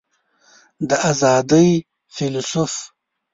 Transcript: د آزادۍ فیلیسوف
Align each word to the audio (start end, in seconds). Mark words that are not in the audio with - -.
د 0.89 0.91
آزادۍ 1.09 1.69
فیلیسوف 2.15 2.73